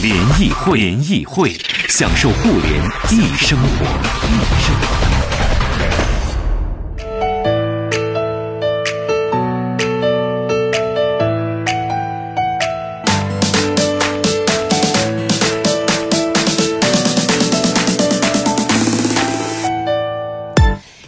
[0.00, 1.52] 联谊会，联谊会，
[1.88, 2.80] 享受互联
[3.10, 3.84] 易生活，
[4.28, 4.30] 易
[4.62, 4.86] 生活。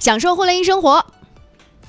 [0.01, 1.07] 享受互联易生活。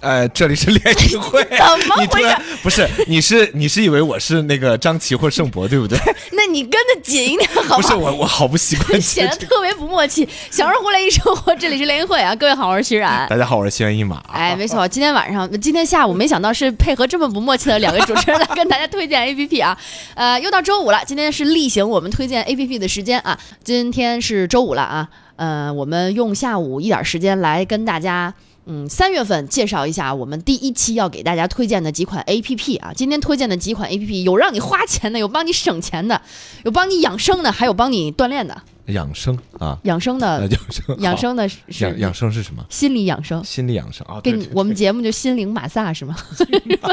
[0.01, 2.87] 呃，这里是联谊会， 怎么回事不是？
[3.07, 5.97] 你是你是以为我是那个张琪或盛博对不对？
[6.33, 7.87] 那你跟得紧一点 好不吗？
[7.89, 8.99] 是我，我好不习惯。
[8.99, 10.27] 显得特别不默契。
[10.49, 12.35] 享受互联一生活，这里是联谊会啊！
[12.35, 13.27] 各位好，我是徐冉。
[13.29, 14.19] 大家好，我是心猿意马。
[14.33, 19.77] 哎，没错，今天晚上、今天下午，没想到是配合这么不默契的两位主持人来跟大家推荐 APP 啊。
[20.15, 23.37] 呃，又到周五了，今天是例行我们推荐 APP 的时间啊。
[23.63, 28.33] 今天是周五了啊，呃，我们用下午一点时间来跟大家。
[28.65, 32.91] 嗯，三月份介绍一下我们第一期要给大家推荐的几款 A P P 啊。
[32.95, 36.21] 今天推荐的几款 A P P 有让你花钱的，有帮你省钱的，
[36.63, 38.61] 有帮你养生的，还有帮你锻炼的。
[38.87, 42.65] 养生啊，养生的，呃养生，养生的是养养生是什么？
[42.69, 43.43] 心理养生。
[43.43, 44.19] 心理养生啊。
[44.21, 46.15] 给你我们节目就心灵马萨是吗？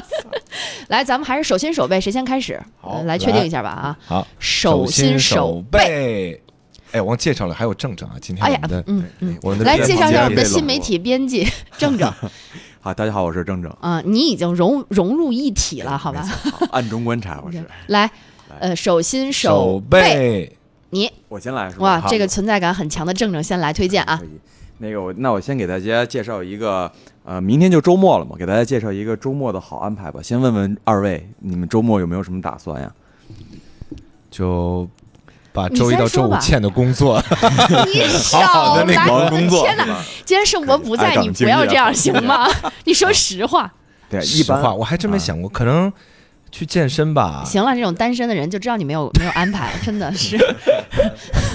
[0.88, 2.60] 来，咱们还是手心手背，谁先开始？
[2.80, 3.98] 好呃来确定一下吧啊！
[4.06, 6.40] 好，手心手背。
[6.90, 6.98] 背。
[6.98, 11.46] 哎，忘介绍了，还有郑郑啊，今天哎呀我们的，嗯嗯，我们的来介绍一下我们的新媒体编辑
[11.78, 12.12] 郑郑
[12.80, 16.22] 好，大家好，我是郑郑，啊，你已经融融入一体了，好吧？
[16.22, 17.62] 好暗中观察，我是。
[17.88, 18.10] 来，
[18.60, 20.56] 呃，手心手背，背。
[20.90, 22.00] 你我先来是吧？
[22.00, 24.24] 哇，这个存在感很强的郑郑先来推荐啊可！
[24.24, 24.28] 以。
[24.78, 26.90] 那个我，那我先给大家介绍一个，
[27.24, 30.22] 呃，明天就周末了嘛，给大家介绍一个周末的好安排吧。
[30.22, 32.90] 先问问二位，你们周末有没有什么打算呀？
[34.30, 34.88] 就
[35.58, 37.20] 把周一到周五欠的工作，
[37.92, 39.84] 你 好少的那个，忙工作天哪！
[39.84, 40.04] 是吧？
[40.24, 42.48] 既然盛博不在，你不要这样行吗？
[42.84, 43.72] 你说实话。
[44.08, 45.92] 对，一般实话，我还真没啊想过，可能
[46.52, 47.42] 去健身吧。
[47.44, 50.38] 行了，这种单身的人就知道你没有没有安排，真的是。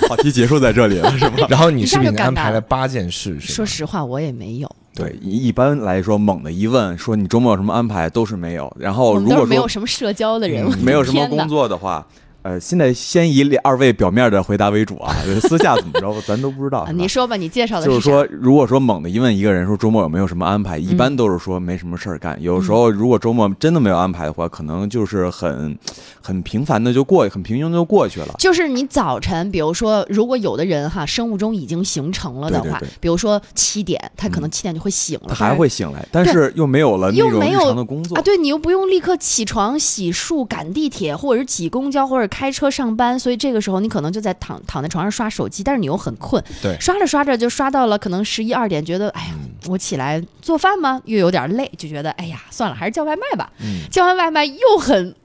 [0.10, 1.48] 话题结束在这里了，是吧？
[1.50, 3.40] 然后你是不是安排了八件事？
[3.40, 8.76] 说实话，我也没有，对，一一般来说，猛的一问说你周末有什么安排，都是没有。
[8.78, 12.06] 然后如果说没有什么社交的人，没有什么工作的话，
[12.44, 16.86] 呃，现在先以两二位表面的回答为主啊， 私下怎么着咱都不知道。
[16.94, 22.38] 你说吧，你介绍的啥就是说，如果说猛的一问一个人说周末有没有什么安排，嗯一般都是说没什么事儿干。
[22.42, 25.78] 有时候如果周末真的没有安排的话，可能就是很
[26.22, 28.36] 很平凡的就过，很平庸的就过去了。
[28.38, 49.36] 就是你早晨，比如说，如果有的人哈，生物钟已经形成了的话，对对对比如说七点，他可能嗯七点就会醒了，他还会醒来，但是又没有了那种日又没有常的工作啊，对你又不用立刻起床洗漱、赶地铁，或者是挤公交，或者开车上班，所以这个时候你可能就在躺躺在床上刷手机，但是你又很困，对刷着刷着就刷到了可能十一二点，觉得哎呀，
[49.68, 51.00] 我起来做饭吗？
[51.06, 53.52] 又有点累，就觉得哎呀，算了，还是叫外卖吧。
[53.60, 55.16] 嗯，叫完外卖又很。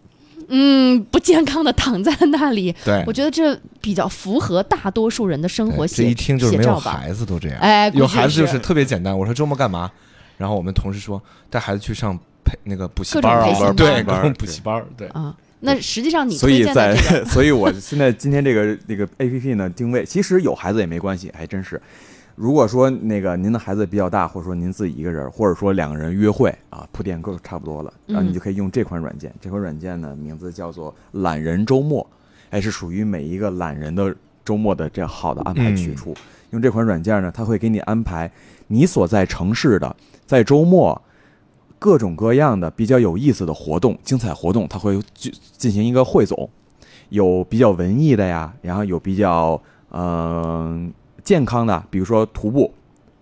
[0.50, 6.78] 嗯，不健康的躺在那里， 对我，觉得这比较符合大多数人的生活写对这一听就是没有。
[6.78, 7.58] 孩子都这样。
[7.58, 9.18] 哎，有孩子就是特别简单。
[9.18, 9.90] 我说周末干嘛？
[10.38, 11.20] 然后我们同事说
[11.50, 15.08] 带孩子去上培那个补习班啊，对，班各种补习班，对。
[15.08, 15.34] 啊。
[15.60, 16.94] 那实际上你所以在，
[17.26, 21.80] 所以我现在今天这个这个 A P P 呢定位，其实有孩子也没关系，还真是。
[22.36, 29.34] 如果说那个您的孩子比较大，或者说您自己一个人，或者说两个人约会啊，铺垫够差不多了，然后你嗯就可以用这款软件。
[29.40, 32.08] 这款软件呢，名字叫做懒人周末，
[32.50, 34.14] 哎，是属于每一个懒人的
[34.44, 36.14] 周末的这好的安排去处。
[36.50, 38.30] 用这款软件呢，它会给你安排
[38.68, 41.02] 你所在城市的在周末
[41.78, 46.48] 各种各样的比较有意思的活动、精彩活动，它会进进行一个汇总，
[47.10, 50.92] 有比较文艺的呀，然后有比较嗯、
[51.24, 52.72] 健康的，比如说徒步，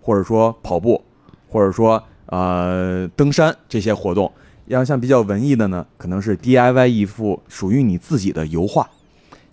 [0.01, 1.01] 或者说跑步，
[1.47, 4.31] 或者说呃登山这些活动。
[4.65, 8.89] 然后像比较文艺的呢，可能是 DIY 一幅属于你自己的油画，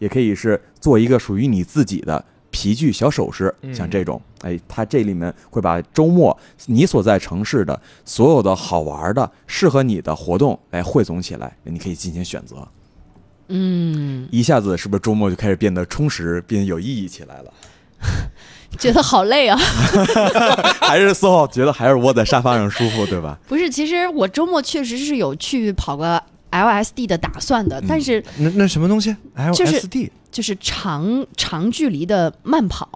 [0.01, 2.25] 也可以是做一个属于你自己的
[2.55, 12.57] 皮具小首饰，像这种，哎，它这里面会把周末你所在城市的所有的好玩的、适合你的活动来汇总起来，你可以进行选择。
[13.49, 17.53] 嗯，一下子是不是周末就开始变得充实、变得有意义起来了？
[18.79, 19.59] 觉得好累啊。
[20.81, 23.37] 还是丝毫觉得还是窝在沙发上舒服，对吧？
[23.49, 26.23] 不是，其实我周末确实是有去跑个
[26.53, 32.89] LSD 的打算的，但是那那什么东西？LSD 就是长长距离的慢跑。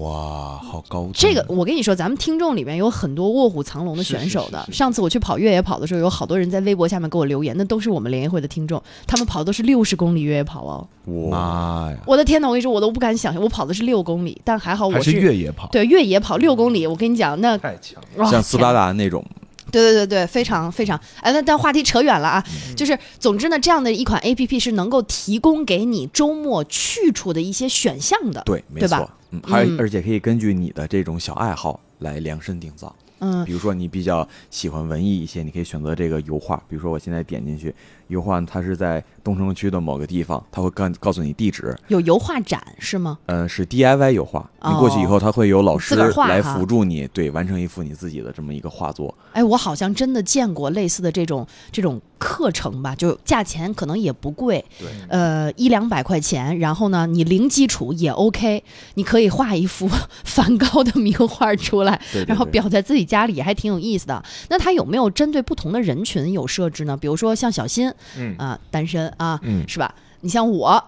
[0.00, 1.12] 哇，好高端。
[1.12, 4.60] 这个我跟你说，咱们听众里面有很多卧虎藏龙的选手的。
[4.60, 10.88] 是是是上次我去跑越野跑的时候，有好多人在微博下面给我留言，那都是我们联谊会的听众，他们跑的都是六十公里越野跑哦。
[11.28, 18.30] 哇，妈呀，我的天呐，我跟你说，我都不敢想象，我跑的是六公里，但还好我是越野跑，对越野跑六公里，我跟你讲，那太强了。
[18.30, 19.22] 像斯巴达那种，
[19.70, 22.44] 对对对对，非常非常，哎，那但话题扯远了啊，
[22.76, 28.42] 就是总之呢，这样的一款 A P P 是能够提供给你周末去处的一些选项的。
[28.44, 32.94] 对，没对吧错，嗯，还嗯而且可以根据你的这种小爱好来量身定造。
[33.18, 36.62] 嗯比如说你比较喜欢文艺一些，你可以选择这个油画。
[36.68, 37.74] 比如说我现在点进去，
[38.08, 43.18] 油画它是在东城区的某个地方，它会告告诉你地址，有油画展是吗？
[43.26, 44.48] 嗯，是 DIY 油画。
[44.62, 49.14] 你过去以后，它会有老师来辅助你，对，完成一幅你自己的这么一个画作。
[49.32, 58.62] 哎，我好像真的见过类似的这种这种课程吧，就价钱可能也不贵，对，呃，一两百块钱，然后呢，你零基础也 OK，
[58.94, 59.88] 你可以画一幅
[60.24, 64.22] 梵高的名画出来，对对然后裱在自己家里，还挺有意思的。
[64.48, 66.96] 那它有没有针对不同的人群有设置呢？
[66.96, 69.94] 比如说像小新嗯啊、单身啊，嗯，是吧？
[70.20, 70.82] 你像我，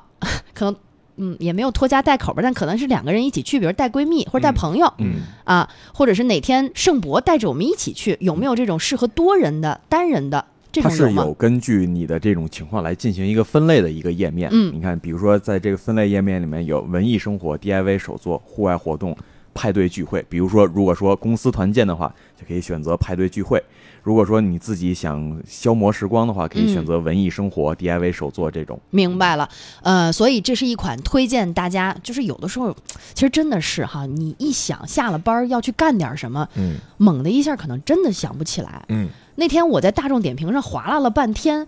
[0.55, 0.76] 可能
[1.16, 10.96] 嗯也没有拖家带口吧，但可能是两个人一起去，比如带闺蜜或者带嗯朋友，嗯啊，或者是哪天盛博带着我们一起去，有没有这种适合多人的、单人的这种它？
[10.96, 14.49] 是有根据你的这种情况来进行一个分类的一个页面。
[14.52, 19.16] 嗯你看，比如说在这个分类页面里面有文艺生活、DIY 手作、户外活动、
[19.55, 20.25] 派对聚会。
[20.28, 23.58] 比如说，如果说公司团建的话，就可以选择派对聚会；
[24.03, 28.81] 如果说你自己想消磨时光的话，可以选择文艺生活、DIY 手作这种。
[28.91, 29.49] 明白了，
[29.83, 32.75] 呃，所以这是一款推荐大家，就是有的时候，
[33.15, 38.85] 其实真的是哈，你一想下了班儿要去干点什么，嗯猛的一下可能真的想不起来。
[38.89, 41.67] 嗯，那天我在大众点评上划拉了半天，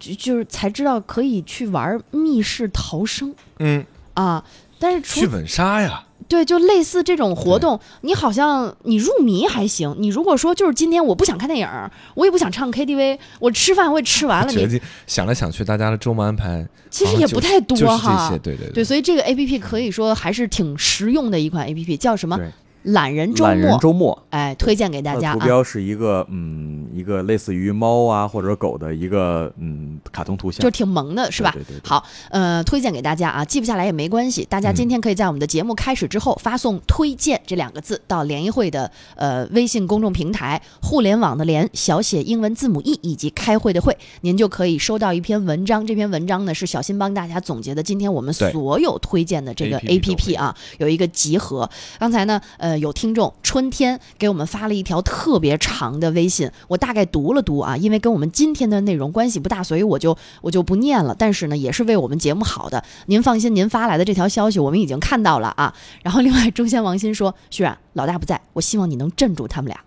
[0.00, 4.44] 就就是才知道可以去玩密室逃生嗯，啊。
[4.76, 9.94] 但是剧本杀呀，对，就类似这种活动，你好像你入迷还行。
[9.98, 11.68] 你如果说就是今天我不想看电影，
[12.14, 18.30] 我也不想唱 KTV，我吃饭我也吃完了， 你觉得想来想去，大家的周末安排其实也不太多就是哈。
[18.42, 22.50] 对对对，所以这个 A P P 可以说还是挺实用的一款 A P P，叫什么对？
[22.84, 23.78] 懒人周懒人末。
[23.78, 31.50] 周末，哎，推荐给大家图标是一个嗯，一个类似于猫啊或者狗的一个嗯卡通图像，就挺萌的，是吧？
[31.52, 45.86] 对对对对好，呃，推荐给大家啊，记不下来也没关系，大家今天可以在我们的节目开始之后发送“推荐”这两个字到联谊会的呃微信公众平台，互联网的联小写英文字母 e 以及开会的会，您就可以收到一篇文章。
[45.86, 51.68] 这篇文章呢是小新帮大家总结的今天我们所有推荐的这个 A P P 啊，有一个集合。
[51.98, 61.14] 刚才呢，呃，有听众春天给我们发了一条特别长的微信，我大概读了读啊，因为跟我们今天的内容关系不大，所以我就我就不念了。
[61.18, 65.74] 但是呢，也是为我们节目好的，您放心，您发来的这条消息我们已经看到了啊。
[66.02, 69.80] 然后另外，中仙王鑫说：“旭然，老大不在，我希望你能镇住他们俩。”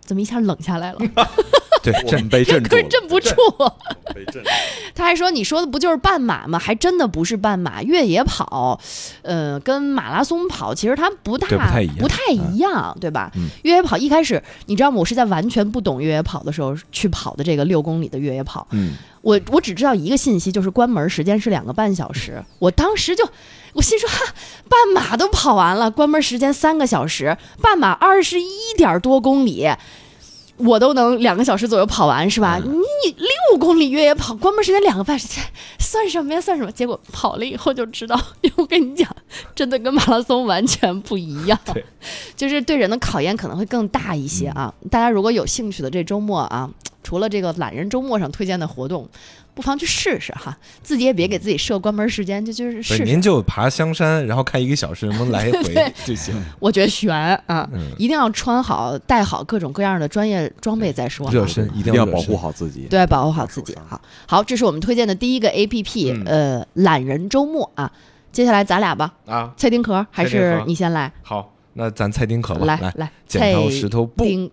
[0.00, 0.98] 怎么一下冷下来了？
[1.92, 3.30] 对，我们被镇住了，镇不住。
[4.14, 4.42] 被镇。
[4.94, 6.58] 他还说：“你说的不就是半马吗？
[6.58, 8.80] 还真的不是半马，越野跑，
[9.22, 13.30] 呃，跟马拉松跑其实它不大不太一样不太一样对吧？
[13.36, 14.96] 嗯越野跑一开始，你知道吗？
[14.98, 18.66] 我是在完全不懂越野跑的时候去跑的这个六公里的越野跑。
[18.72, 22.42] 嗯，我我只知道一个信息，就是关门时间是两个半小时。
[22.58, 23.24] 我当时就，
[23.74, 24.34] 我心说哈，
[24.68, 29.68] 半马都跑完了，关门时间三个小时，半马二十一点多公里。”
[30.58, 32.60] 我都能两个小时左右跑完是吧？
[32.64, 32.74] 嗯
[33.04, 35.42] 你六公里越野跑，关门时间两个半时间，
[35.78, 36.40] 算什么呀？
[36.40, 36.72] 算什么？
[36.72, 39.08] 结果跑了以后就知道，因为我跟你讲，
[39.54, 41.84] 真的跟马拉松完全不一样， 对，
[42.36, 44.72] 就是对人的考验可能会更大一些啊。
[44.90, 46.68] 大家如果有兴趣的，这周末啊，
[47.02, 49.08] 除了这个懒人周末上推荐的活动，
[49.54, 50.56] 不妨去试试哈。
[50.82, 53.04] 自己也别给自己设关门时间，就就是试试。
[53.04, 56.34] 您就爬香山，然后开一个小时，能不能来回 对就行？
[56.58, 57.14] 我觉得悬
[57.46, 61.30] 啊，嗯，一定要穿好、带好各种各样的专业装备再说。
[61.30, 62.86] 热身一一定要保护好自己。
[62.90, 67.90] 对，保护好自己好，好，这是我们推荐的第一个 A P P，、嗯呃，懒人周末啊。
[68.30, 69.52] 接下来咱俩吧，啊。
[69.56, 71.10] 蔡丁壳还是你先来？
[71.22, 74.50] 好，那咱猜丁壳吧，来，来来，剪刀石头布，丁，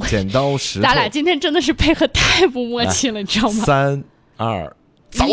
[0.06, 3.64] 剪刀石头，咱俩今天真的是配合太不默契了，你知道吗？
[3.64, 4.04] 三
[4.36, 4.76] 二
[5.10, 5.24] 走，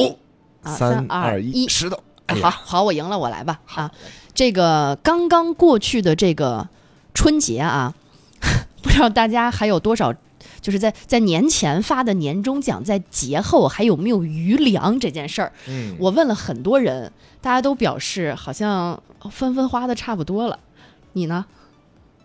[0.63, 2.01] 啊三二一，石头。
[2.27, 3.91] 哎好，好，我赢了，我来吧啊！
[4.33, 6.67] 这个刚刚过去的这个
[7.13, 7.93] 春节啊，
[8.81, 10.11] 不知道大家还有多少，
[10.59, 15.51] 就是在在年前发的年终奖，在节后还有没有余粮这件事儿？
[15.67, 20.57] 嗯，我问了很多人，大家都表示好像纷纷花的差不多了。
[21.13, 21.45] 你呢？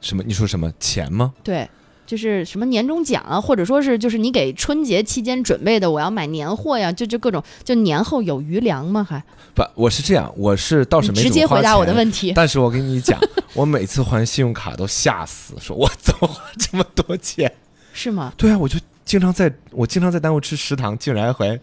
[0.01, 0.23] 什么？
[0.27, 1.35] 你说什么钱吗？
[1.45, 1.69] 对，
[2.11, 9.07] 就是什么年终奖啊，或者说是就是你给春节期间准备的，我要买年货呀，就就各种，就年后有余粮吗？
[9.09, 9.23] 还
[9.55, 12.33] 不，我是这样，我是倒是没直接回答我的问题。
[12.35, 13.17] 但是我跟你讲，
[13.55, 17.49] 我每次还信用卡都吓死，说我怎么花这么多钱？
[17.95, 18.33] 是吗？
[18.37, 21.61] 对啊，我就经常在我经常在单位吃食堂，竟然还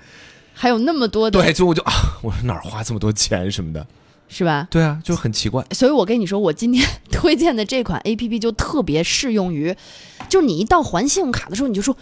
[0.54, 1.92] 还有那么多的，对，就我就啊，
[2.24, 3.86] 我说哪儿花这么多钱什么的？
[4.28, 4.68] 是吧？
[4.70, 5.66] 对啊，就很奇怪。
[5.72, 9.76] 所以我跟你说，我今天 推荐的这款 A P P 就特别适用于，
[10.30, 11.96] 就是你一到还信用卡的时候，你就说，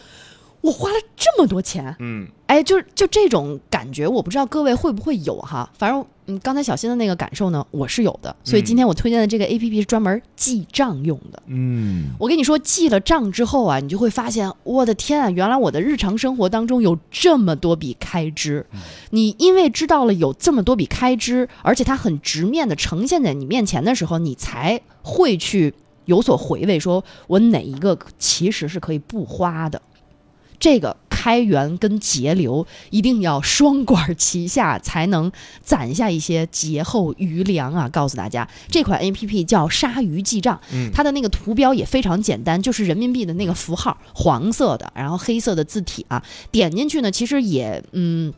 [0.62, 5.72] 我花了这么多钱，嗯，哎，就就这种感觉，我不知道各位会不会有哈。
[5.78, 8.36] 反正嗯，刚才小新的那个感受呢，我是有的。
[8.44, 11.42] 所以今天我推荐的这个 A P P 是专门记账用的。
[11.46, 18.66] 嗯，我跟你说，记了账之后啊，你就会发现，我的天啊，原来我的日常生活当中有这么多笔开支。
[19.12, 25.74] 你因为知道了有这么多笔开支，而且它很直面的呈现在你面前的时候，你才会去
[26.06, 29.80] 有所回味，说我哪一个其实是可以不花的。
[30.58, 35.32] 这个开源跟节流一定要双管齐下，才能
[35.64, 37.90] 攒下一些节后余粮啊！
[37.90, 48.32] 告诉大家，这款 A P P 叫鲨鱼记账，嗯它的那个图标也非常简单，就是人民币的那个符号，黄色的，然后黑色的字体啊，点进去呢，其实也嗯。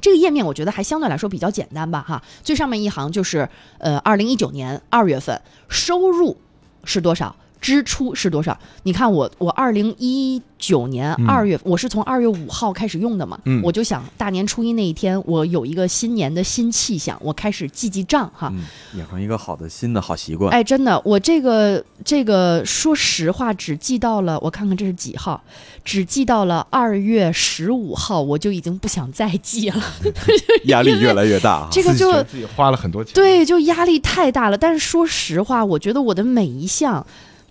[0.00, 6.36] 这个页面我觉得还相对来说比较简单吧，哈，最上面一行就是，呃，二零一九年二月份收入
[6.84, 8.56] 是多少，支出是多少？
[8.82, 18.52] 你看我我二零一九年嗯二月，我是从二月五号开始用的嘛，嗯我就想大年初一那一天，我有一个新年的新气象，我开始记记账哈。
[18.54, 18.64] 嗯，
[18.98, 20.50] 养成一个好的新的好习惯。
[20.52, 25.40] 哎，真的，我这个这个，说实话，只记到了，我看看这是几号，
[25.84, 29.82] 只记到了二月十五号，我就已经不想再记了。
[30.66, 31.68] 压力越来越大哈。
[31.72, 34.58] 这个就自己花了很多钱。，对，就压力太大了。
[34.58, 37.06] 但是说实话，我觉得我的每一项，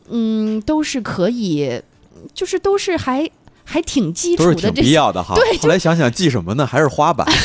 [0.09, 1.81] 嗯，都是可以，
[2.33, 3.29] 就是都是还
[3.63, 4.87] 还挺基础都是挺的这些。
[4.87, 5.35] 必要的哈。
[5.35, 6.65] 对后来想想记什么呢？
[6.65, 7.25] 还是花吧。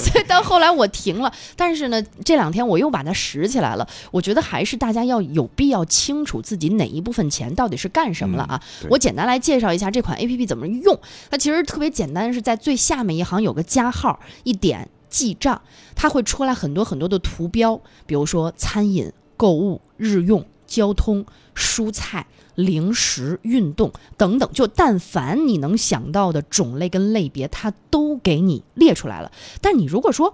[0.00, 3.86] 所以到后来我停了，但是呢，这两天我又把它拾起来了。
[4.10, 8.60] 我觉得还是大家要有必要清楚自己哪一部分钱到底是干什么了啊。
[8.82, 10.98] 嗯我简单来介绍一下这款 A P P 怎么用。
[11.30, 15.60] 它其实特别简单，是在最下面一行有个加号，一点记账，
[15.94, 22.26] 它会出来很多很多的图标，比如说餐饮、购物、日用、交通、蔬菜。
[22.56, 29.30] 零食、运动等等，就但凡你能想到的种类跟类别，它都给你列出来了。
[29.60, 30.32] 但你如果说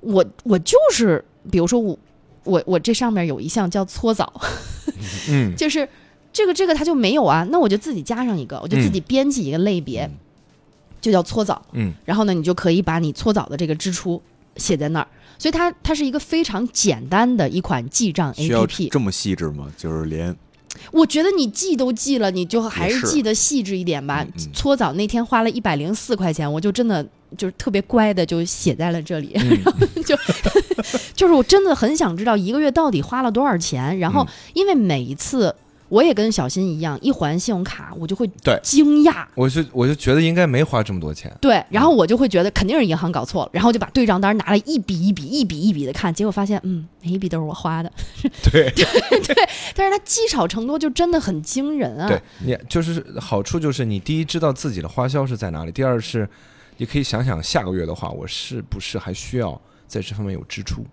[0.00, 1.98] 我我就是，比如说我
[2.42, 4.30] 我我这上面有一项叫搓澡，
[5.30, 5.88] 嗯， 就是
[6.34, 10.18] 这个这个它就没有啊，那我就自己加上一个，我就自己编辑一个类别，嗯
[11.00, 11.62] 就叫搓澡。
[11.72, 14.20] 嗯，然后呢，你就可以把你搓澡的这个支出
[14.56, 15.06] 写在那儿。
[15.38, 18.88] 所以它它是一个非常简单的一款记账 APP。
[18.90, 19.66] 这么细致吗？
[19.76, 20.34] 就是连
[20.90, 24.32] 我觉得你记都记了，你就还是是记得细致一点吧嗯。
[24.36, 27.04] 嗯搓澡那天花了一百零四块钱，我就真的
[27.36, 29.32] 就是特别乖的就写在了这里。
[29.34, 29.62] 嗯
[30.04, 30.16] 就
[31.14, 35.54] 就是我真的很想知道一个月到底花了多少钱，然后嗯因为每一次
[35.94, 39.24] 我也跟小新一样，一还信用卡我就会对惊讶。
[39.36, 41.32] 我就我就觉得应该没花这么多钱。
[41.40, 47.92] 对，然后我就会觉得肯定是银行搞错了，然后就把对账单拿来一笔一笔、一笔一笔的看，结果发现，嗯，每一笔都是我花的，
[48.50, 52.08] 对 对但是它积少成多，就真的很惊人啊。
[52.08, 56.28] 对，你就是好处就是你第一知道自己的花销是在哪里，第二是
[56.78, 60.84] 你可以想想下个月的话，我是不是还需要在这方面有支出。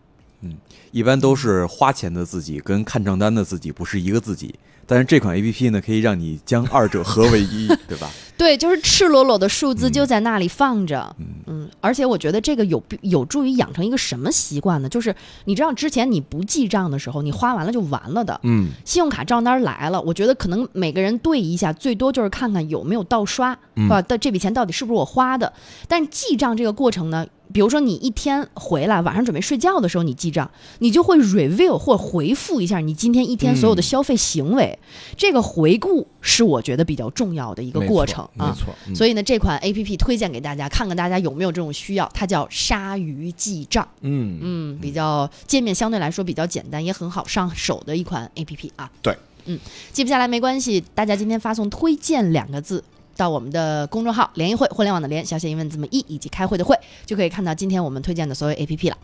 [0.44, 0.56] 嗯
[0.92, 4.54] 一般都是花钱的自己跟看账单的自己不是一个自己。
[4.86, 8.10] 但是这款 A P P 呢，可以让你将二者合为一， 对吧？
[8.38, 9.92] 对，就是赤裸裸的数字嗯。
[9.92, 11.26] 就在那里放着，嗯。
[11.46, 14.90] 嗯，而且我觉得这个有有助于养成一个什么习惯呢？
[14.90, 18.70] 就是你知道之前你不记账的时候，你花完了就完了的，嗯。
[18.84, 23.88] 信用卡账单来了，我觉得可能每个人对一下，最多就是看看有没有盗刷，嗯。
[23.90, 25.54] 啊，但这笔钱到底是不是我花的？
[25.88, 34.80] 但是记账这个过程呢，比如说你一天回来，晚上准备睡觉的时候你记账，你就会 review 或回复一下你今天一天所有的嗯消费行为，
[35.18, 38.50] 这个回顾是我觉得比较重要的一个过程啊。
[38.50, 38.74] 没错。
[38.88, 42.10] 嗯所以呢，这款 A P P 推荐给大家，看看大家有没有这种需要。
[42.14, 48.92] 它叫鲨鱼记账，嗯嗯，比较界面相对来说比较简单，也很好上手的一款 A P P 啊。
[49.02, 49.60] 对，嗯，
[49.92, 52.84] 记不下来没关系，大家今天发送“推荐”两个字。
[53.16, 58.98] 到我们的公众号“联谊会”，互联网的联，小写英文字母 e 以及开会的会，就可以看到今天我们推荐的所有 A P P 了。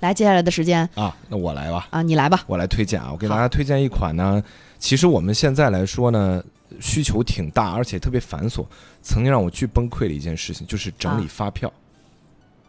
[0.00, 2.44] 来，接下来的时间啊，那我来吧，啊，你来吧。
[2.46, 4.42] 我来推荐啊，我给大家推荐一款呢，
[4.78, 6.44] 其实我们现在来说呢，
[6.78, 8.66] 需求挺大，而且特别繁琐。
[9.02, 11.72] 曾经让我巨崩溃的一件事情就是整理啊发票，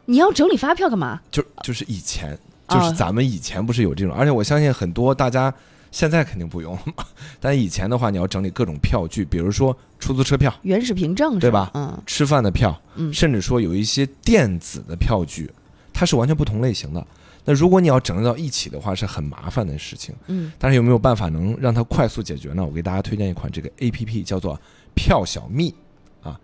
[0.06, 1.22] 你要整理发票干嘛？
[1.30, 5.54] 就就是以前，啊就是咱们以前不是有这种，而且我相信很多大家
[5.96, 7.06] 现在肯定不用了嘛。
[7.40, 15.50] 但以前的话，你要整理各种票据，比如说出租车票、原始凭证对吧嗯吃饭的票，嗯甚至说有一些电子的票据，
[15.94, 17.08] 它是完全不同类型的。
[17.46, 20.14] 那如果你要整理到一起的话，是很麻烦的事情。
[20.28, 22.66] 嗯但是有没有办法能让它快速解决呢？
[22.66, 24.60] 我给大家推荐一款这个 A P P，叫做
[24.96, 25.74] 票小蜜
[26.22, 26.38] 啊，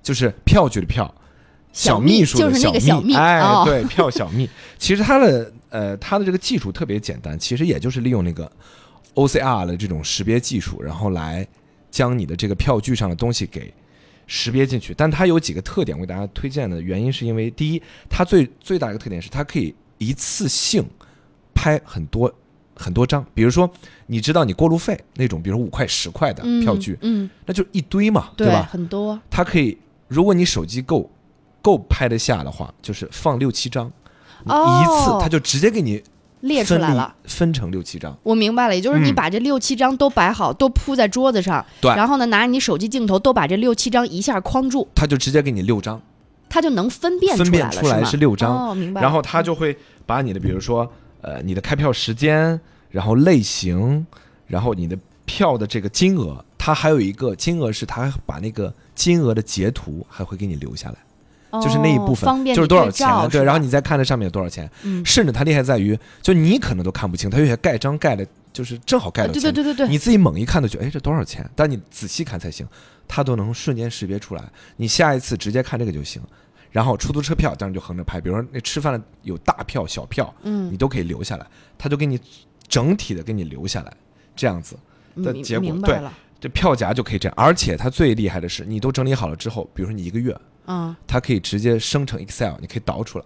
[0.00, 1.12] 就是票据的票，
[1.76, 4.48] 小秘书的就是那个小秘哎，哦对， 票小秘。
[4.78, 8.50] 其实它的呃，它的这个技术特别简单，其实也就是利用那个
[9.12, 11.46] O C R 的这种识别技术，然后来
[11.90, 13.72] 将你的这个票据上的东西给
[14.26, 14.94] 识别进去。
[14.96, 20.82] 但它有几个特点，我给大家推荐的原因是因为，第一，它最最大一个特点是它可以一次性
[21.54, 22.32] 拍很多
[22.74, 23.70] 很多张，比如说
[24.06, 28.66] 你知道你过路费那种，比如五块十块的嗯票据，嗯，那就一堆嘛，对吧？
[28.70, 29.76] 很多它可以，
[30.08, 31.10] 如果你手机够
[31.66, 33.90] 够拍得下的话，就是放六七张，
[34.44, 36.00] 一次他就直接给你
[36.42, 37.12] 列出来了。
[37.24, 38.16] 分成六七张。
[38.22, 46.00] 我明白了，也就是你嗯把这六七张都摆好，都铺在桌子上，对然后呢，拿着你手机镜头都把这六七张一下框住，他就直接给你六张，
[46.48, 49.02] 他就能分辨分出来分，辨出来是六张哦，明白。
[49.02, 50.88] 然后他就会把你的，比如说
[51.20, 54.06] 呃你的开票时间，然后类型，
[54.46, 60.96] 然后你的票的这个金额，他还有一个金额是他把那个金额的截图还会给你留下来。
[61.52, 71.48] 就是那一部分，就是多少钱，对，然后你再看这上面有多少钱，嗯，甚至它厉害在于，就你可能都看不清，它有些盖章盖的，就是正好盖呃到，对对对对对，你自己猛一看都觉得，哎，这多少钱？
[71.54, 72.66] 但你仔细看才行，
[73.06, 74.42] 它都能瞬间识别出来。
[74.76, 76.20] 你下一次直接看这个就行。
[76.72, 81.46] 然后出租车票当然就横着拍，比如说那吃饭的有大票、小票，嗯你都可以留下来，
[81.78, 82.20] 它就给你
[82.68, 83.90] 整体的给你留下来，
[84.34, 84.76] 这样子，
[85.16, 85.98] 的结果对
[86.38, 87.34] 这票夹就可以这样。
[87.34, 90.36] 而且它最厉害的是，你都整理好了之后，比如说你一个月，
[90.66, 93.24] 嗯，它可以直接生成 Excel，你可以导出来。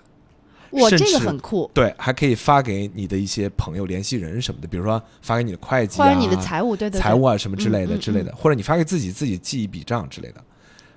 [0.71, 8.01] 我这个很酷，对，还可以发给你的一些朋友、联系人什么的，比如说发给你的会计、啊、或者你的财务，对对对，财务啊什么之类的、嗯嗯。
[8.01, 10.41] 之类的，或者你发给自己，自己记一笔账之类的，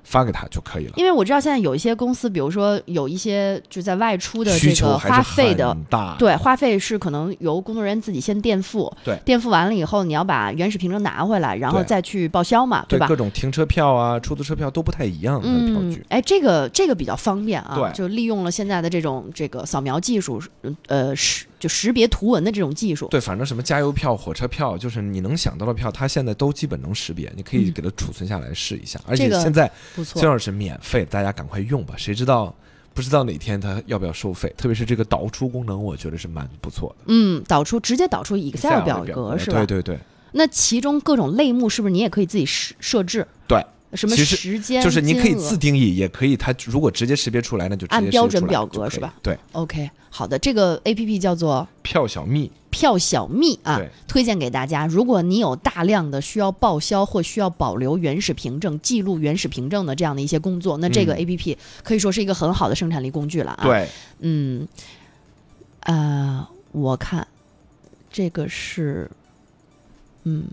[0.04, 0.94] 发给他就可以了。
[0.96, 13.16] 因为我知道现在有一些公司，比如说有一些就在外出的这个花费的，大，对，花费是可能由工作人员自己先垫付，对垫付完了以后，你要把原始凭证拿回来，然后再去报销嘛，对吧对各？
[13.16, 16.00] 种停车票啊、出租车票都不太一样的票据，。
[16.00, 23.08] 嗯哎，这个这个比较方便啊，对就利用了现在的这种这个扫描技术，嗯呃识就识别图文的这种技术。
[23.08, 29.00] 对，反正什么加油票、火车票，就是你能想到的票，它现在都基本能识别，你可以嗯给它储存下来试一下。
[29.08, 32.54] 而且现在不错虽，然是免费，大家赶快用吧，谁知道
[32.94, 34.54] 不知道哪天它要不要收费？
[34.58, 37.06] 特别是这个导出功能，我觉得是蛮不错的。
[37.08, 39.66] 嗯，导出直接导出 Excel 表格是吧？
[39.66, 39.98] 对对对，
[40.34, 43.26] 那其中各种类目是不是你也可以自己设设置？
[43.48, 44.82] 对，什么时间？
[44.84, 54.88] 就是你可以自定义，也可以它如果直接识别出来，那就直接按标准表格是吧对，OK，好的，这个 A P P 叫做票小蜜，票小蜜啊，推荐给大家。
[54.88, 63.88] 如果你有大量的需要报销或需要保留原始凭证、记录原始凭证的这样的一些工作，那这个嗯 A P P 可以说是一个很好的生产力工具了啊。，对，
[64.20, 64.68] 嗯，
[65.82, 67.28] 呃，我看
[68.12, 69.10] 这个是，
[70.24, 70.46] 嗯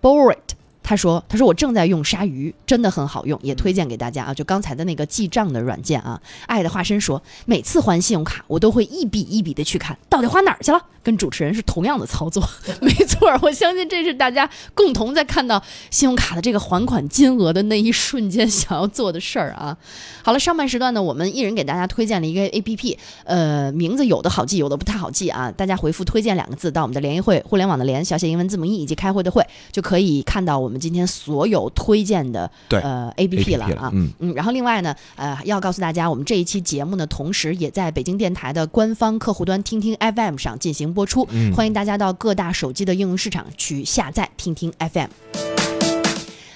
[0.00, 0.54] b o r i t
[0.90, 4.34] 他说：“他说我正在用鲨鱼，真的很好用，也推荐给大家啊。
[4.34, 12.46] 就刚才的那个记账的软件啊。”爱的化身说：“每次还信用卡，我都会一笔一笔的去看，到底花哪儿去了。”跟主持人是同样的操作，
[12.82, 19.74] 没错儿，我相信这是大家共同在看到信用卡的这个还款金额的那一瞬间想要做的事儿啊。
[20.22, 25.50] 好了，上半时段呢，我们一人给大家推荐了一个 A P P，呃，名字有的好记，有的不太好记啊。
[25.50, 33.90] 大家回复“推荐”两个字到我们的联谊会，互联网的联，小写英文字母 E 以及开会的会，就可以看到我们今天所有推荐的对呃 A P P 了啊。
[33.92, 45.10] 嗯，嗯，然后另外呢，呃，要告诉大家，我们这一期节目呢，同时也在北京电台的官方客户端听听 FM 上进行播出，嗯欢迎大家到各大手机的应用市场去下载听听 FM。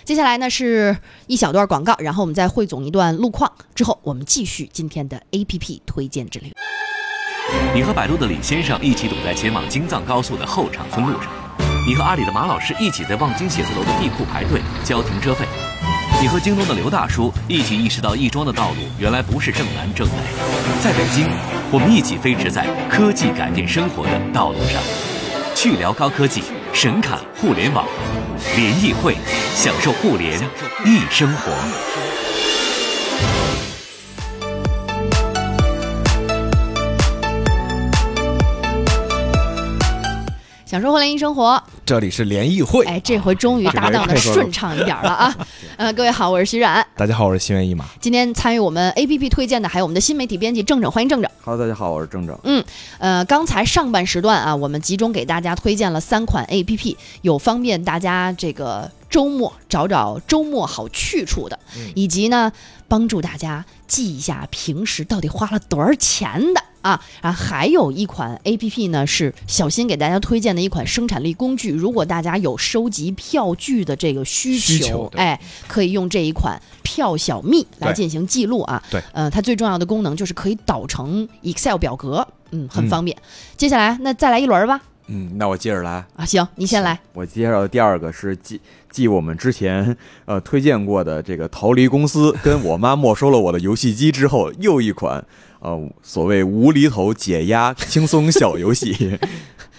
[0.05, 6.53] 接下来呢是一小段广告，然后我们再汇总一段路况，之后我们继续今天的 APP 推荐之旅。
[7.75, 11.31] 你和百度的李先生一起堵在前往京藏高速的后场村路上，
[11.87, 15.45] 你和阿里的马老师一起在望京写字楼的地库排队交停车费，
[16.19, 20.15] 你和京东的刘大叔一起意识到亦庄的道路原来不是正南正北，
[20.83, 21.27] 在北京，
[21.71, 24.81] 我们一起飞驰在科技改变生活的道路上，
[25.55, 26.43] 去聊高科技，
[26.73, 27.85] 神侃互联网，
[28.57, 29.17] 联谊会，
[29.55, 30.41] 享受互联
[30.87, 32.14] 易生活。
[40.75, 41.63] 享受互联易生活。
[41.87, 45.37] 这里是联谊会，哎，这回终于搭档的顺畅一点了啊！
[45.79, 46.85] 呃，各位好，我是徐冉。
[46.97, 47.85] 大家好，我是心猿意马。
[48.01, 51.31] 今天参与我们 APP 推荐的还有我们的新媒体编辑郑郑，欢迎郑郑。
[51.45, 52.37] Hello，大家好，我是郑郑。
[52.99, 62.51] 呃，刚才上半时段啊，我们集中给大家推荐了三款 APP，有方便大家这个周末找找周末好去处的，嗯以及呢
[62.89, 66.61] 帮助大家记一下平时到底花了多少钱的。
[66.85, 71.73] 啊，然后还有一款 A P P 呢，是小新给大家推荐的一款生产力工具。
[71.73, 78.83] 如果大家有收集票据的这个需求，需求哎，可以用这一款票小蜜来进行记录啊。
[78.91, 83.17] 对，呃，它最重要的功能就是可以导成 Excel 表格，嗯，很嗯方便。
[83.57, 84.79] 接下来，那再来一轮吧。
[85.07, 86.05] 嗯，那我接着来。
[86.17, 86.99] 啊，行，你先来。
[87.15, 95.23] 我介绍的第二个是继继我们之前呃推荐过的这个逃离公司跟我妈没收了我的游戏机之后，又一款
[95.65, 99.19] 呃所谓无厘头解压轻松小游戏。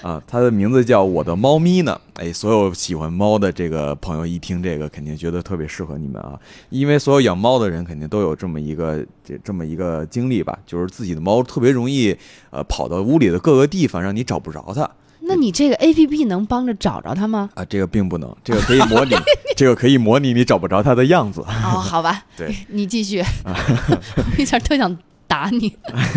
[0.02, 2.00] 啊，它的名字叫《我的猫咪》呢。
[2.16, 6.38] 哎，所有喜欢猫的这个朋友一听这个，肯定觉得特别适合你们啊，
[6.70, 12.16] 因为所有养猫的人肯定都有这么一个这这么一个经历吧，就是自己的猫特别容易
[12.52, 14.88] 呃跑到屋里的各个地方，让你找不着它。
[15.22, 17.50] 那你这个 A P P 能帮着找着它吗？
[17.56, 19.16] 啊，这个并不能，这个可以模拟，
[19.58, 21.42] 这个可以模拟你找不着它的样子。
[21.42, 23.24] 哦，好吧，对 你继续。
[23.44, 24.96] 我一下特想
[25.28, 25.76] 打你。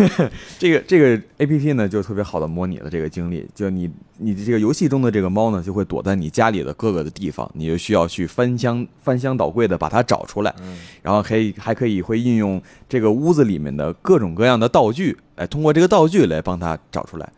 [0.59, 10.55] 这个这个 A P P 呢，就特别好的模拟了这个经历，就你你这个游戏中的这个猫呢，就会躲在你家里的各个的地方，你就需要去翻箱翻箱倒柜的把它找出来，
[11.03, 17.29] 然后可以还可以会运用这个屋子里面的各种各样的道具，哎，通过这个道具来帮它找出来。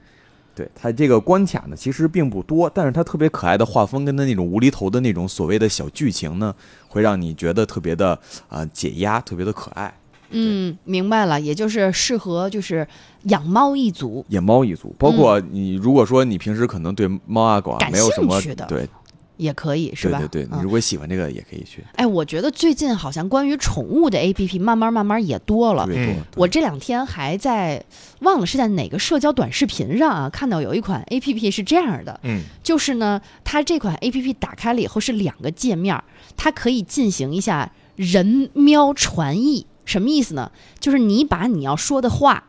[0.52, 6.54] 对它这个关卡呢，其实并不多，但是它特别可爱的画风跟它那种无厘头的那种所谓的小剧情呢，
[6.88, 9.94] 会让你觉得特别的啊、解压，特别的可爱。
[10.30, 12.86] 嗯，明白了，也就是适合就是
[13.24, 14.24] 养猫一族。
[14.28, 18.88] 养猫一族，包括你，如果说你平时可能对猫啊狗啊感没有什么兴趣的对
[19.36, 20.18] 也可以是吧？
[20.18, 25.88] 对对对，你嗯如果喜欢这个也可以去，哎，我觉得最近好像关于宠物的 A P P 慢慢慢慢也多了
[26.36, 27.82] 我这两天还在
[28.20, 36.04] 忘了是在哪个社交短视频上啊，看到有一款 A P P 是这样的，嗯，就是呢，它这款 A P P 打开了以后是两个界面儿，
[36.36, 40.50] 它可以进行一下人喵传译，什么意思呢？
[40.78, 42.44] 就是你把你要说的话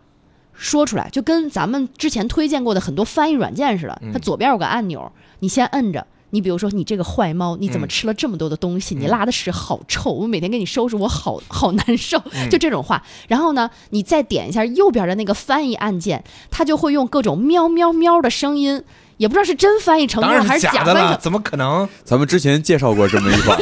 [0.54, 6.06] 说出来，就跟咱们之前推荐过的很多翻译软件似的，它左边有个按钮，你先摁着。
[6.34, 8.96] 你比如说，你这个坏猫，你怎么嗯吃了这么多的东西？
[8.96, 12.18] 你拉的屎好臭，我每天给你收拾，我好好难受。
[12.50, 18.82] 就这种话，然后呢，你再点一下右边的那个翻译按键，它就会用各种喵喵喵的声音，
[19.22, 21.16] 也不知道是真翻译成功还是假的了。
[21.18, 21.88] 怎么可能？
[22.04, 23.56] 咱们之前介绍过这么一款，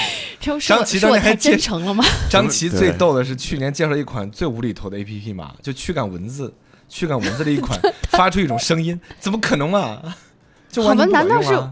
[0.60, 2.04] 张琪是我太当年还真诚了吗？
[2.28, 6.52] 张琪最逗的是去年介绍一款最无厘头的 A P P 嘛，就驱赶蚊子，
[6.86, 7.80] 驱赶蚊子的一款，
[8.12, 10.02] 发出一种声音，怎么可能啊？
[10.70, 11.70] 就完全不好吧难道管用啊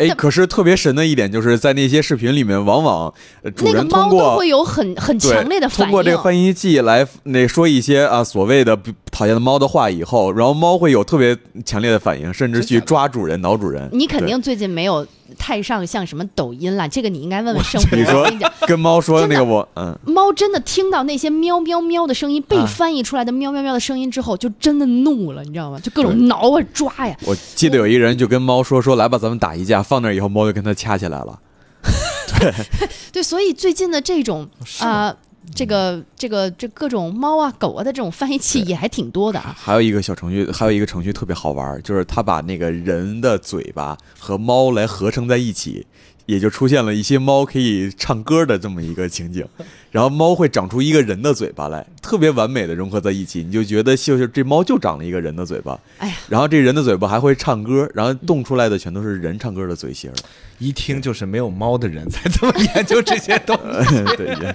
[0.00, 5.84] 哎，可是特别神的一点就是在那些视频里面，往往呃主那个人通猫都过会有很很强烈的反应。
[5.84, 8.78] 通过这个翻译器来那说一些啊所谓的
[9.12, 13.88] 讨厌的猫的话以后，然后猫会有特别强烈的反应，甚至去抓主人、挠主人。
[13.92, 15.06] 你肯定最近没有
[15.38, 17.96] 太上像什么抖音啦，这个你应该问问生活。
[17.96, 18.26] 你说
[18.66, 25.78] 跟猫说的那个我，嗯，猫真的听到那些喵喵喵的声音被啊翻译出来的喵喵喵的声音之后，就真的怒了，你知道吗？
[25.80, 27.16] 就各种挠啊抓呀。
[27.26, 31.38] 我记得有一人就跟猫说说来吧，咱们打一架，放那儿以后，猫就跟他掐起来了。
[33.12, 34.48] 对，所以最近的这种
[34.80, 35.14] 啊、
[35.54, 39.54] 这个这个这各种猫啊狗啊的这种翻译器也还挺多的啊。
[39.58, 45.86] 还有一个小程序，还有一个程序特别好玩，就是它把那个人的嘴巴和猫来合成在一起，
[46.30, 49.44] 也就出现了一些猫可以唱歌的这么一个情景。
[49.90, 55.76] 然后猫会长出一个人的嘴巴来，特别完美的融合在一起，你就觉得秀秀这猫就长了一个人的嘴巴。
[55.98, 60.12] 哎呀，然后这人的嘴巴还会唱歌，然后动出来的全都是人唱歌的嘴型。
[60.60, 64.04] 一听就是没有猫的人才这么研究这些东西。
[64.16, 64.54] 对，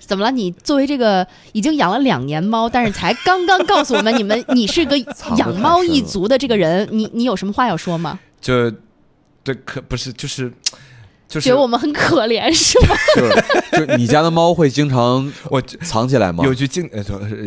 [0.00, 0.30] 怎么了？
[0.30, 4.96] 你作为这个已经养了两年猫，但是才刚刚告诉我们你们你是个
[5.36, 8.18] 养猫一族的这个人，你你有什么话要说吗？
[8.40, 8.72] 就
[9.44, 10.50] 这，可不是就是
[11.30, 12.96] 就是觉得我们很可怜是吗？
[13.14, 16.44] 就是就你家的猫会经常 我藏起来吗？
[16.44, 17.02] 有句经呃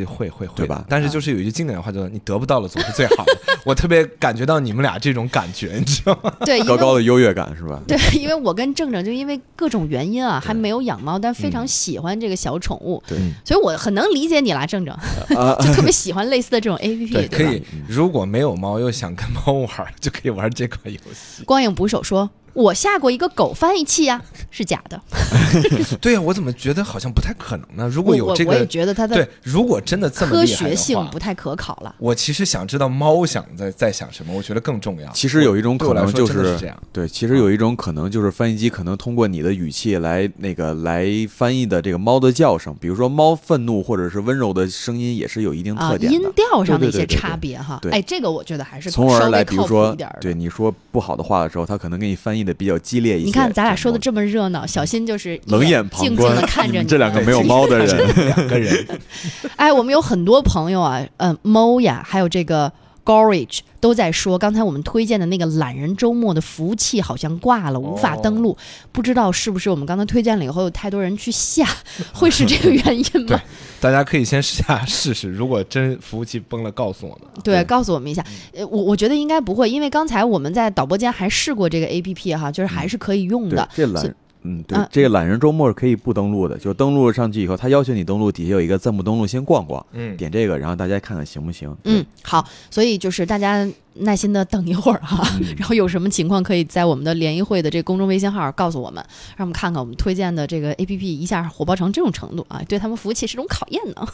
[0.06, 3.38] 会会会对吧但是就是有一句经典的话，叫“你得不到了总是最好的”。
[3.66, 6.34] 我特别感觉到你们俩这种感觉，你知道吗？
[6.46, 7.80] 对，高高的优越感是吧？
[7.86, 14.94] 对，因为我跟正正就因为各种原因啊，还没有养猫，但非常喜欢这个小宠物，对所以我很能理解你啦，正正，
[15.38, 17.44] 啊， 就特别喜欢类似的这种 A P P，可？
[17.44, 17.62] 以。
[17.88, 21.44] 如果没有猫又想跟猫玩儿，就可以玩这款游戏。
[21.44, 25.02] 光影捕手说，我下过一个狗翻译器呀、 是假的。
[26.00, 27.88] 对呀、我怎么觉得好像不太可能呢？
[27.88, 31.94] 如果我我我也有这个，觉得它的对，如果真的这么科学性不太可考了。
[31.98, 35.12] 我其实想知道猫想在在想什么，我觉得更重要。
[35.12, 46.18] 其实有一种可能就是是这样，对，其实有一种可能就是翻译机可能通过你的语气来那个来翻译的这个猫的叫声，比如说猫愤怒或者是温柔的声音也是有一定啊，特点的。
[46.18, 50.10] 音调上的一些差别哈，对哎，这个我觉得还是从而来，比如说一点。
[50.22, 53.26] 对你说不好的话的时候，它可能给你翻译的比较激烈一些。
[53.26, 58.88] 你看咱俩说的这这么热闹，小新就是冷眼旁静静观的看着你这两个没有猫的人， 两个人，
[59.58, 62.72] 哎，我们有很多朋友啊，呃，Mo 呀，还有这个
[63.04, 68.56] Gorage 都在说，刚才我们推荐的那个懒人周末的服务器好像挂了，无法登录，
[68.92, 71.68] 不知道是不是我们刚才推荐了以后有太多人去下，
[72.14, 73.42] 会是这个原因吗？
[73.84, 77.28] 大家可以先试下试试， 如果真服务器崩了，告诉我们。
[77.44, 78.24] 对，对告诉我们一下。
[78.54, 84.16] 呃，我我觉得应该不会，因为刚才我们在导播间还试过这个 A P P 哈，就是还是可以用对的。
[84.44, 91.76] 嗯，对啊，这个懒人周末是可以不登录的，就登录上去以后，他要求你登录，底下有一个暂不登录，先逛逛，嗯，点这个，然后大家看看行不行？
[91.86, 99.04] 嗯，好，所以就是大家耐心的等一会儿哈，嗯然后有什么情况可以在我们的联谊会的这个公众微信号告诉我们，
[99.38, 104.08] 让我们看看我们推荐的这个 A P P 一下火爆成这种程度啊，对他们服务器是种考验呢。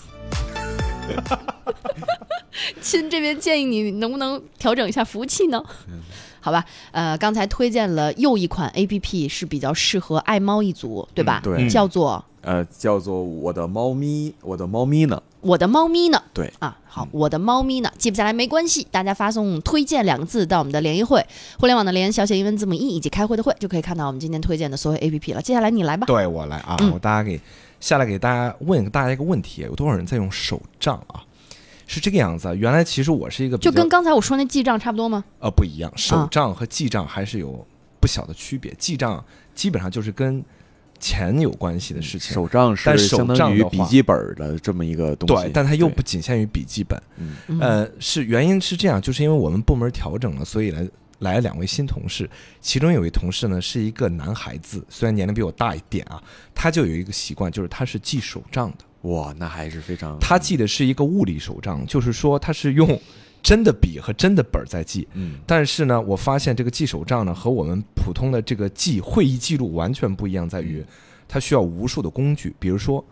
[2.81, 5.63] 亲这边建议你能不能调整一下服务器呢？
[6.39, 11.41] 好吧，呃，刚才推荐了又一款 A P P 是比较适合爱猫一族，对吧？
[11.45, 15.21] 嗯对叫做呃，叫做我的猫咪，我的猫咪呢？
[15.41, 16.21] 我的猫咪呢？
[16.33, 17.91] 对啊，好，我的猫咪呢？
[17.97, 21.25] 记不下来没关系，大家发送“推荐”两个字到我们的联谊会，
[21.59, 25.41] 互联网的联小写英文字母 E 以及开会的会，就可以看到我们今天推荐的所有 A P P 了。
[25.41, 26.05] 接下来你来吧。
[26.07, 27.39] 对我来啊，嗯我大家给
[27.79, 31.23] 下来给大家问大家一个问题：有多少人在用手账啊？
[31.89, 32.53] 是这个样子啊。
[32.53, 35.23] 原来其实我是一个就跟刚才我说那记账差不多吗？
[35.39, 37.65] 呃不一样，手账和记账还是有
[37.99, 38.71] 不小的区别。
[38.77, 39.25] 记账
[39.55, 40.43] 基本上就是跟
[40.99, 47.01] 钱有关系的事情，手账是相当于笔记本的这么一个东西，对，但它又不仅限于笔记本。
[47.59, 50.87] 呃，是原因是这样，就是因为我们部门调整了，所以来
[51.19, 52.29] 来了两位新同事，
[52.61, 56.21] 其中有位同事呢是一个男孩子，虽然年龄比我大一点啊，
[56.53, 62.99] 他就有一个习惯，就是他是记手账的，哇，那还是非常他记的是一个物理手账，就是说他是用
[63.41, 65.07] 真的笔和真的本儿在记。
[65.13, 65.39] 嗯。
[65.47, 70.85] 但是呢，我发现这个记手账呢和我们普通的这个记会议记录完全不一样，在于
[71.27, 73.03] 它需要无数的工具，比如说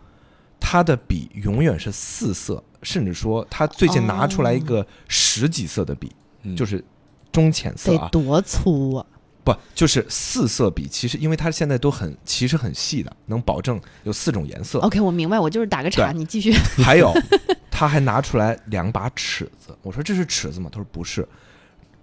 [0.60, 6.54] 他的笔永远是四色，甚至说他最近拿出来一个十几色的笔，嗯。
[6.54, 6.84] 就是
[7.32, 9.06] 中浅色啊，得多粗啊！
[9.52, 10.86] 不就是四色笔。
[10.88, 14.78] 其实因为它现在都很其实很细的，能保证有四种颜色。
[14.80, 16.52] OK，我明白，我就是打个岔，你继续。
[16.82, 17.12] 还有，
[17.70, 19.76] 他还拿出来两把尺子。
[19.82, 20.68] 我说这是尺子吗？
[20.72, 21.26] 他说不是，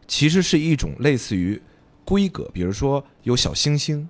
[0.07, 1.61] 其实是一种类似于
[2.03, 4.07] 规格，比如说有小星星，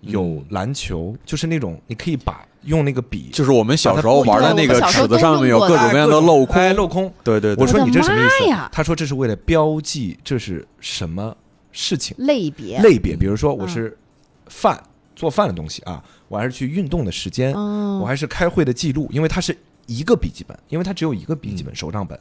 [0.00, 7.12] 有嗯篮球，就是那种你可以把用那个笔就是我们小时候玩的那个尺子上面有各种各样的镂空，哎镂空。
[7.22, 8.68] 对对对，我说你这什么意思？
[8.72, 11.36] 他说这是为了标记这是什么
[11.76, 12.16] 事情。
[12.18, 13.68] 类别，类别，比如说我嗯。
[13.68, 13.98] 是
[14.48, 14.80] 饭
[15.16, 22.16] 做饭的东西啊，我还是去运动的时间，哦，我还是开会的记录，因为它是一个笔记本，因为它只有一个笔记本、手账本，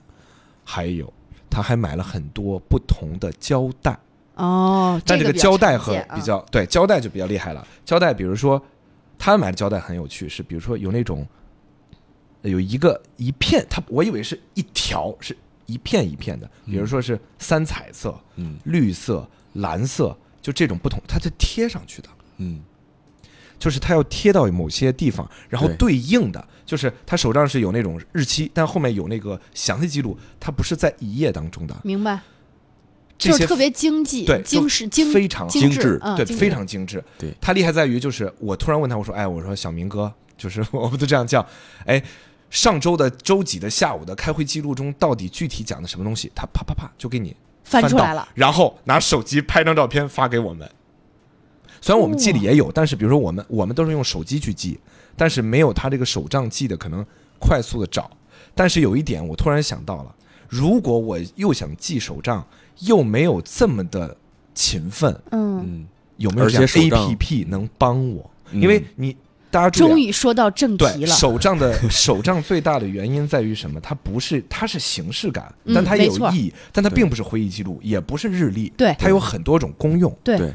[0.63, 1.13] 还有
[1.49, 3.95] 他还买了很多不同的胶带，
[4.33, 7.65] 哦，但这个胶带和比较、对胶带就比较厉害了。
[7.85, 8.59] 胶带比如说
[9.19, 11.27] 他买的胶带很有趣，是比如说有那种
[12.41, 15.37] 呃有一个一片，他我以为是一条，是
[15.67, 18.57] 一片一片的，比如说是三彩色、嗯。
[18.63, 22.09] 绿色、蓝色，就这种不同，它是贴上去的。
[22.37, 22.61] 嗯
[23.57, 32.19] 就是它要贴到某些地方，然后对对应的就是他手账是有那种日期，但后面有那个详细记录，它不是在一页当中的，明白，
[33.17, 37.01] 这些就是特别经济、对精实、精非常精精致嗯，对非常精致。
[37.17, 41.45] 对它厉害在于就是我突然问他，我说哎，我说小明哥，就是 我们都这样叫，
[41.85, 42.03] 哎。
[42.51, 46.31] 上周的周几的下午的开会记录中，到底具体讲的什么东西？
[46.33, 47.35] 他啪啪啪就给你到
[47.65, 48.25] 翻出来了。
[48.33, 50.69] 然后拿手机拍张照片发给我们。
[51.81, 54.79] 虽然我们记里也有，但是比如说我们我们都是用手机去记，
[55.17, 57.05] 但是没有他这个手账记的可能
[57.39, 58.09] 快速的找。
[58.55, 60.15] 但是有一点我突然想到了，
[60.47, 62.47] 如果我又想记手账，
[62.79, 64.15] 又没有这么的
[64.53, 68.31] 勤奋，嗯，嗯，有没有这样而且 A P P 能帮我？
[68.51, 69.17] 嗯因为你
[69.69, 71.07] 终于说到正题了。
[71.07, 73.79] 手账的 手账最大的原因在于什么？
[73.79, 80.15] 它不是它是形式感，嗯但它也有意义，但它并不是会议记录，也不是日历，对它有很多种功用。
[80.23, 80.53] 对对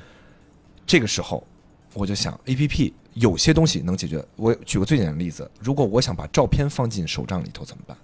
[0.86, 1.46] 这个时候，
[1.94, 4.24] 我就想，A P P 有些东西能解决。
[4.36, 7.96] 我举个最简单的例子，如果我想把照片放进手账里头怎么办？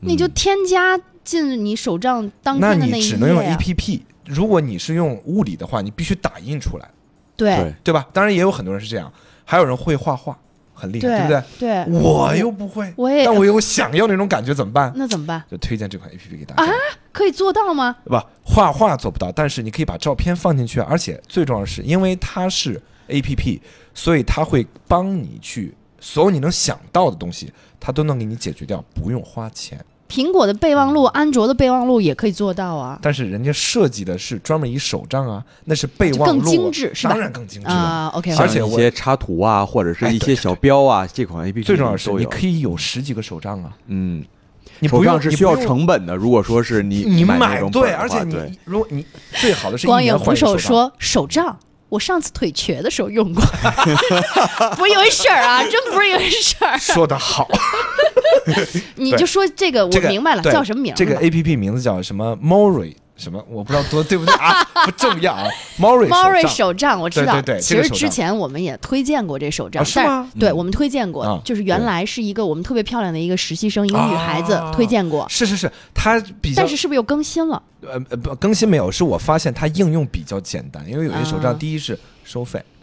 [0.00, 6.88] 你就添加进你手账当那天的一页你只能用 A P P 如果你是用物理的话，你必须打印出来，
[7.36, 8.06] 对对对吧？
[8.12, 9.12] 当然也有很多人是这样，
[9.50, 10.38] 还有人会画画，
[10.74, 11.84] 很厉害，对不对？
[11.86, 14.92] 对，我又不会，我也但我又想要那种感觉，怎么办？
[14.94, 15.42] 那怎么办？
[15.50, 16.70] 就推荐这款 A P P 给大家。
[16.70, 16.74] 啊
[17.12, 17.96] 可以做到吗？
[18.04, 23.62] 不，画画做不到，但是你可以把照片放进去，而且最重要的是，因为它是 A P P，
[23.94, 29.82] 所以它会帮你去所有你能想到的东西，它都能给你解决掉，不用花钱。
[30.08, 32.98] 苹果的备忘录、安卓的备忘录也可以做到啊。
[33.02, 37.74] 但是人家设计的是专门以手账啊，那是备忘录啊，更精致是吧当然更精致了。
[37.74, 44.24] 啊，OK，而且一些插图啊，或者是一些小标啊，这款 A P P 最重要的是，你可以有十几个手账啊，嗯，
[44.80, 46.16] 你不用手账是需要成本的。
[46.16, 50.58] 如果说是你你买对，而且对你如果你最好的是一年光影捕换一手账。
[50.58, 51.58] 手说手账。
[51.88, 53.42] 我上次腿瘸的时候用过，
[54.76, 56.76] 不是一回事儿啊， 真不是一回事儿。
[56.78, 57.48] 说的好，
[58.96, 64.32] 你就说这个，我明白了，对叫什么名儿这个 A P P 名字叫什么？Mori 什么，我不知道多对不对？
[64.36, 65.46] 啊， 不重要啊。
[65.78, 77.62] Mori Mori 手手账我知道，对对对其实之前我们也推荐过这手账，啊是但吗对我们推荐过，啊就是原来是一个我们特别漂亮的一个实习生，一个女孩子啊推荐过，是是是，她比较但是是不是又更新了？
[77.82, 81.56] 呃呃不更新没有，是我发现它应用比较简单，因为有些手账，啊。
[81.58, 82.58] 第一是收费。
[82.60, 82.77] 嗯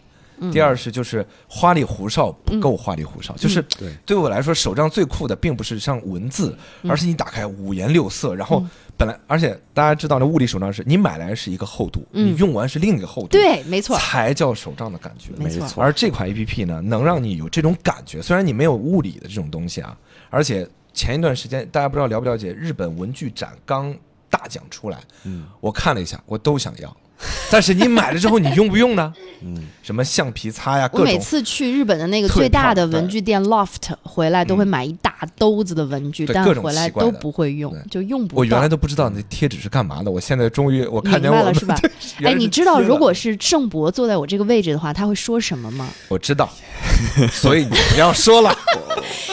[0.52, 3.92] 第二是就是花里胡哨不够花里胡哨，就是对。
[4.04, 6.56] 对我来说手账最酷的并不是像文字，
[6.88, 8.64] 而是你打开五颜六色，然后
[8.96, 12.32] 本来而且大家知道那物理手账是你买来是一个厚度，嗯。
[12.32, 15.32] 你用完是另一个厚度，，对，没错，才叫手账的感觉。
[15.36, 15.66] 没错。
[15.66, 19.96] 错而这款 A P P 呢，能让你有这种感觉，虽然你没有物理的这种东西啊，
[20.30, 23.94] 而且前一段时间大家不知道了不了解，日本文具展刚
[24.28, 25.46] 大奖出来，嗯。
[25.60, 26.96] 我看了一下，我都想要，
[27.50, 29.12] 但是你买了之后你用不用呢？
[29.42, 38.38] 嗯，什么橡皮擦呀，我每次去日本的那个最大的文具店 Loft 回来，都会买一大兜子的文具，但对各种回来都奇怪的不会用对，就用不到。
[38.38, 42.24] 我原来都不知道那贴纸是干嘛的，我现在终于我看见我们明白了 是吧？
[42.24, 45.88] 哎，你知道如果是盛博坐在我这个位置的话，他会说什么吗？
[46.08, 46.48] 我知道，
[47.30, 48.56] 所以你不要说了。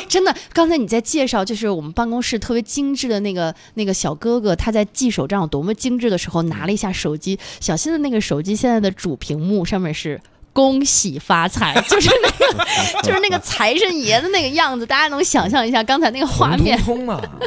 [0.10, 10.20] 真的，刚才你在介绍就是我们办公室特别精致的那个那个小哥哥，他在记手账有多么精致的时候，拿了一下手机，小新的那个手机现在的主屏幕上面是。
[10.56, 12.66] 恭喜发财，就是那个，
[13.02, 16.80] 就是那个财神爷的那个样子，大家能想象一下刚才那个画面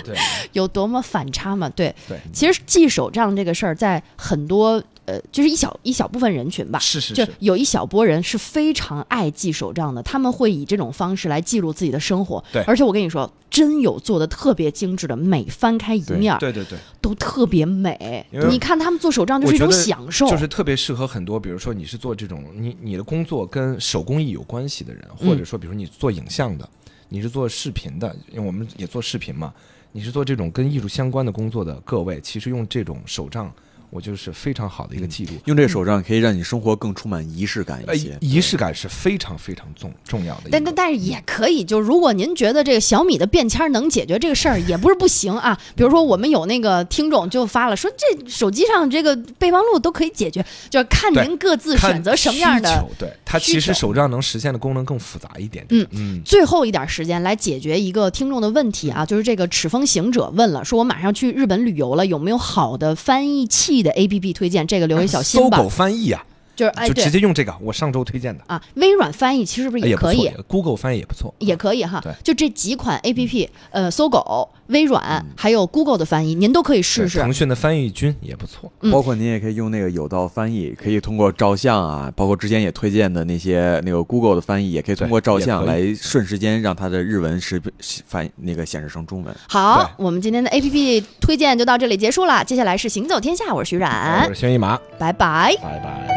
[0.03, 0.17] 对
[0.51, 1.69] 有多么反差嘛？
[1.69, 12.43] 对，对，其实记手账这个事儿，在很多呃，就是一小一小部分人群吧，是是，就是有一小波人是非常爱记手账的，他们会以这种方式来记录自己的生活。
[12.53, 18.27] 对而且我跟你说，真有做的特别精致的，每翻开一面儿对对对，都特别美。
[18.51, 26.69] 你看他们做手账就是一种享受，就是特别适合很多，比如说你是做这种你你的工作跟手工艺有关系的人，嗯或者说比如说你做影像的，
[27.09, 29.55] 你是做视频的，因为我们也做视频嘛，
[29.93, 33.53] 你是做这种跟艺术相关的工作的各位，其实用这种手账，
[33.91, 35.33] 我觉得是非常好的一个记录。
[35.45, 40.49] 用这个手账可以让你生活更充满仪式感呃一些。，仪式感是非常非常重重要的。
[40.51, 45.59] 但但但是也可以，就如果您觉得这个小米的便签能解决这个事儿，也不是不行啊。
[45.75, 52.91] 比如说，我们有那个听众就发了说，这手机上这个备忘录都可以解决，就是看您各自选择什么样的需求。
[52.99, 55.89] 对它其实手账能实现的功能更复杂一点嗯点。
[55.93, 64.67] 嗯最后一点时间来解决一个听众的问题啊，就是这个齿峰行者问了，说我马上去日本旅游了，有没有好的翻译器的 APP 推荐？
[64.67, 65.69] 这个留给小新吧搜狗。
[65.69, 70.29] 翻译啊，就是哎就直接用这个，我上周推荐的，啊，微软翻译其实是不是哎也不可以？
[70.29, 71.35] 错，Google 翻译也不错。
[71.39, 77.33] 也可以哈对，就这几款 A P P，呃，搜狗、微软还有 Google 的翻译，您都可以试试腾。
[77.33, 78.73] 讯的翻译君也不错。
[78.81, 87.71] 嗯包括您也可以用那个有道翻译，可以通过照相啊，包括之前也推荐的那些那个 Google 的翻译，也可以通过照相来瞬时间让它的日文识别
[88.07, 89.35] 翻那个显示成中文。
[89.49, 95.55] 好，我们今天的 A P P 推荐就到这里结束了，接下来是行走天下，我是徐冉我是，轩一马，拜拜。
[95.63, 96.17] 拜拜。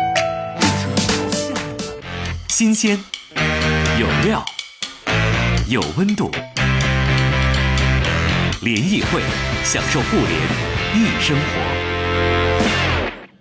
[2.48, 3.00] 新鲜，
[4.00, 4.44] 有料，
[5.68, 6.30] 有温度。
[8.62, 9.22] 联谊会，
[9.64, 10.30] 享受互联
[10.94, 11.89] 易生活。